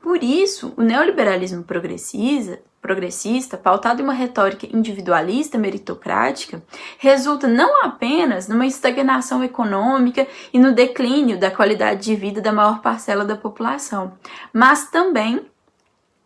Por 0.02 0.22
isso, 0.22 0.74
o 0.76 0.82
neoliberalismo 0.82 1.62
progressista, 1.62 3.56
pautado 3.56 4.00
em 4.00 4.04
uma 4.04 4.12
retórica 4.12 4.66
individualista 4.66 5.56
meritocrática, 5.56 6.60
resulta 6.98 7.46
não 7.46 7.84
apenas 7.84 8.48
numa 8.48 8.66
estagnação 8.66 9.44
econômica 9.44 10.26
e 10.52 10.58
no 10.58 10.74
declínio 10.74 11.38
da 11.38 11.52
qualidade 11.52 12.02
de 12.02 12.16
vida 12.16 12.40
da 12.40 12.52
maior 12.52 12.82
parcela 12.82 13.24
da 13.24 13.36
população, 13.36 14.14
mas 14.52 14.90
também 14.90 15.46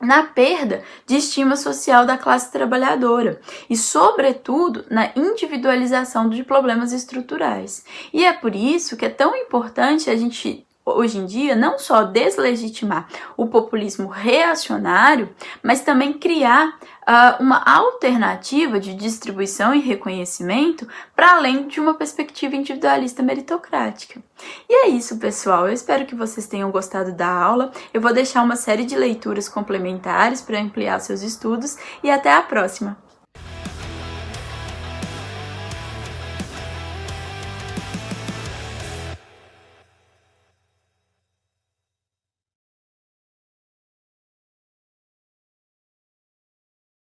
na 0.00 0.22
perda 0.24 0.82
de 1.06 1.16
estima 1.16 1.56
social 1.56 2.04
da 2.04 2.18
classe 2.18 2.52
trabalhadora 2.52 3.40
e, 3.68 3.76
sobretudo, 3.76 4.84
na 4.90 5.10
individualização 5.16 6.28
de 6.28 6.44
problemas 6.44 6.92
estruturais. 6.92 7.84
E 8.12 8.24
é 8.24 8.32
por 8.32 8.54
isso 8.54 8.96
que 8.96 9.06
é 9.06 9.10
tão 9.10 9.34
importante 9.34 10.10
a 10.10 10.16
gente 10.16 10.65
hoje 10.86 11.18
em 11.18 11.26
dia 11.26 11.56
não 11.56 11.78
só 11.78 12.04
deslegitimar 12.04 13.08
o 13.36 13.46
populismo 13.46 14.06
reacionário, 14.06 15.28
mas 15.62 15.80
também 15.80 16.12
criar 16.12 16.68
uh, 16.68 17.42
uma 17.42 17.62
alternativa 17.64 18.78
de 18.78 18.94
distribuição 18.94 19.74
e 19.74 19.80
reconhecimento 19.80 20.86
para 21.14 21.32
além 21.32 21.66
de 21.66 21.80
uma 21.80 21.94
perspectiva 21.94 22.54
individualista 22.54 23.22
meritocrática. 23.22 24.22
E 24.68 24.86
é 24.86 24.88
isso, 24.88 25.18
pessoal. 25.18 25.66
Eu 25.66 25.74
espero 25.74 26.06
que 26.06 26.14
vocês 26.14 26.46
tenham 26.46 26.70
gostado 26.70 27.12
da 27.12 27.28
aula. 27.28 27.72
Eu 27.92 28.00
vou 28.00 28.12
deixar 28.12 28.42
uma 28.42 28.56
série 28.56 28.84
de 28.84 28.96
leituras 28.96 29.48
complementares 29.48 30.40
para 30.40 30.60
ampliar 30.60 31.00
seus 31.00 31.22
estudos 31.22 31.76
e 32.02 32.10
até 32.10 32.32
a 32.32 32.42
próxima! 32.42 33.05